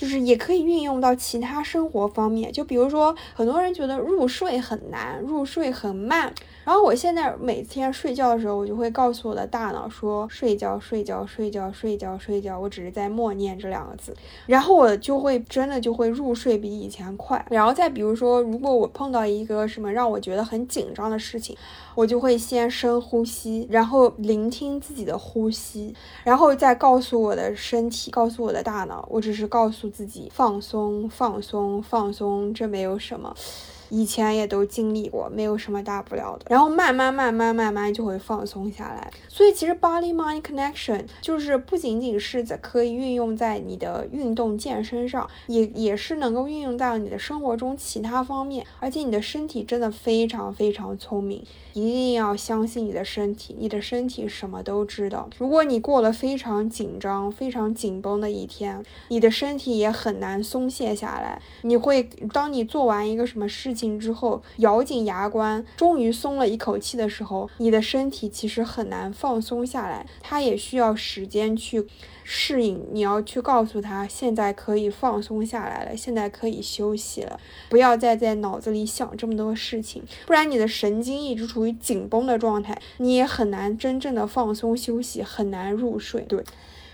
[0.00, 6.34] 就是也可以运用到其他生活方面，就比如说，很多人觉得入睡很难，入睡很慢。
[6.64, 12.58] 然后我现在每天睡觉的时候，我就会告诉我的大脑说：睡觉，睡觉，睡觉，睡觉，睡觉。
[12.58, 17.44] 我只是在默念这两个字，然后我就会真的就会入睡比以前快。
[17.50, 21.56] 然后再比如说，如果我碰到一个什么让我觉得很紧张的事情，
[21.94, 25.94] 我就会先深呼吸，然后聆听自己的呼吸，
[26.24, 29.90] 然后再告诉我的身体，告诉我的大脑，我只是告诉。
[29.90, 33.34] 自己放松，放松，放松，这没有什么，
[33.90, 36.46] 以前也都经历过，没有什么大不了的。
[36.48, 39.12] 然后慢慢慢慢慢慢就会放松下来。
[39.28, 48.66] 所以其实 body mind connection 就是不仅仅是在可以运用在你的运动健身上，也也是能够运用到你的生活中其他方面。
[48.78, 51.44] 而且你的身体真的非常非常聪明。
[51.74, 55.28] 一定要相信你的身体，你的身体什么都知道。
[55.38, 61.40] 如果你过了非常紧张、非常紧绷的一天，你的身体也很难松懈下来。
[61.62, 62.02] 你会，
[62.32, 63.90] 当你做完一个什么事情。
[64.00, 71.86] 之后，咬紧牙关，终于松了一口气的时候，你的身体其实很难放松下来，它也需要时间去。
[72.32, 86.20] 适应，你要去告诉他，现在可以放松下来了，现在可以休息了，不要再在脑子里想这么多事情，不然你的神经一直处于紧绷的状态，你也很难真正的放松休息，很难入睡。
[86.22, 86.44] 对。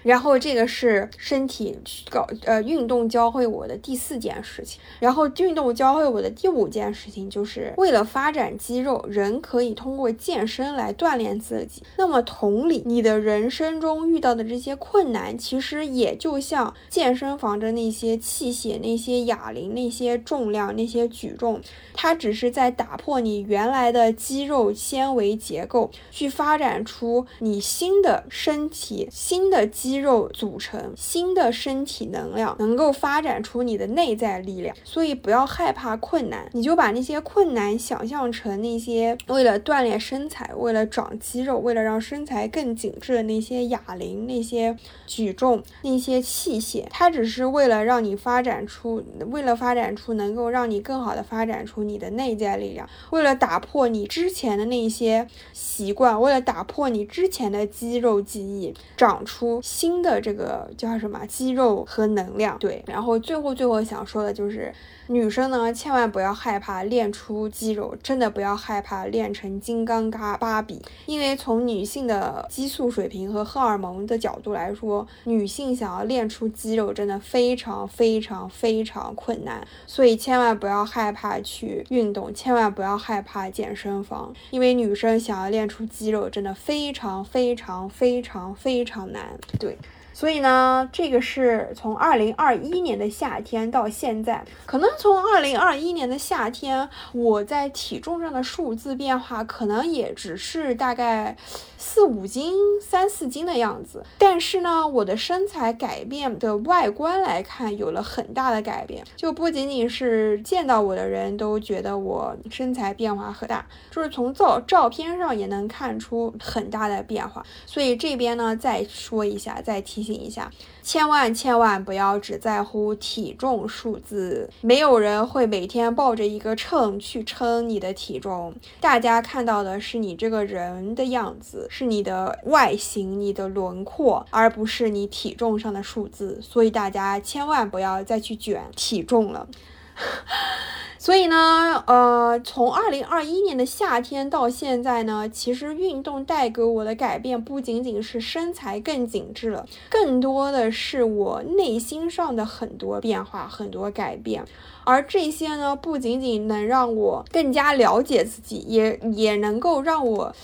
[0.07, 1.76] 然后这个是身体
[2.09, 11.82] 搞呃运动教会我的第四件事情，然后运动教会我的第五件事情就是为了发展肌肉，人可以通过健身来锻炼自己。
[11.98, 21.61] 那么同理，你的人生中遇到的这些困难，其实也就像健身房的那些器械、那些哑铃、那些重量、那些举重，
[21.94, 29.95] 它只是在打破你原来的肌肉纤维结构，去发展出你新的身体、新的肌。
[29.97, 34.76] 肌肉组成新的身体能量，能够发展出你的内在力量。
[34.84, 44.76] 所以不要害怕困难，你就把那些困难想象成那些为了锻炼身材、为了长肌肉、为了让身材更紧致的那些哑铃、那些
[45.07, 46.84] 举重、那些器械。
[46.90, 59.97] 它只是为了让你发展出，为了发展出能够让你更好的发展出你的内在力量，为了打破你之前的那些习惯，为了打破你之前的肌肉记忆，长出新。
[60.07, 62.85] 的这个叫什么肌肉和能量，对。
[62.87, 64.72] 然后最后最后想说的就是。
[65.09, 89.76] 女生呢，千万不要害怕练出肌肉，真的不要害怕练成金刚嘎芭比，因为从女性的激素水平和荷尔蒙的角度来说，女性想要练出肌肉真的非常非常非常困难，所以千万不要害怕去运动，千万不要害怕健身房，因为女生想要练出肌肉真的非常非常非常非常难，对。
[90.16, 101.36] 所以呢，这个是从二零二一年的夏天到现在，可能从二零二一年的夏天，我在体重上的数字变化可能也只是大概
[101.76, 104.02] 四五斤、三四斤的样子。
[104.16, 117.44] 但是呢，我的身材改变的外观来看，有了很大的改变，就不仅仅是见到我的人都觉得我身材变化很大，就是从照照片上也能看出很大的变化。
[117.66, 120.05] 所以这边呢，再说一下，再提。
[120.07, 120.50] 醒一下，
[120.82, 136.38] 千万千万不要只在乎体重数字，没有人会每天抱着一个秤去称你的体重，大家看到的是你这个人的样子，是你的外形、你的轮廓，而不是你体重上的数字。
[136.40, 139.48] 所以大家千万不要再去卷体重了。
[140.99, 154.44] 所以呢，呃，从二零二一年的夏天到现在呢，其实运动带给我的改变不仅仅是身材更紧致了，更多的是我内心上的很多变化、很多改变。
[154.84, 160.34] 而这些呢，不仅仅能让我更加了解自己，也也能够让我。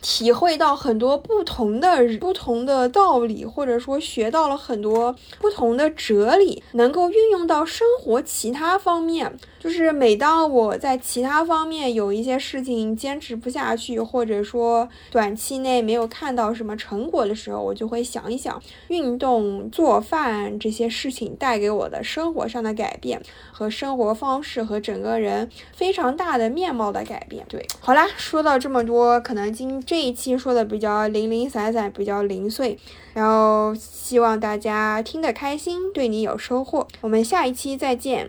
[0.00, 9.36] 体会到很多不同的不同的道理，或者说学到了很多不同的哲理，能够运用到生活其他方面。
[9.58, 23.20] 就是每当我在其他方面有一些事情坚持不下去，或者说短期内没有看到什么成果的时候，我就会想一想运动、做饭这些事情带给我的生活上的改变
[23.50, 27.44] 和生活方式和整个人非常大的面貌的改变。
[27.48, 32.78] 对，好啦，说到这么多，可能今这这一期说的比较零零散散，比较零碎，
[33.14, 36.86] 然后希望大家听得开心，对你有收获。
[37.00, 38.28] 我们下一期再见。